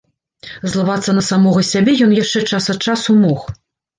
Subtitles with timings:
[0.71, 3.45] Злавацца на самога сябе ён яшчэ час ад часу мог.